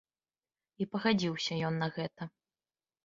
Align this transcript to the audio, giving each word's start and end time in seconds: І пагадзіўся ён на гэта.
І 0.83 0.87
пагадзіўся 0.95 1.53
ён 1.69 1.75
на 1.85 1.91
гэта. 1.99 2.23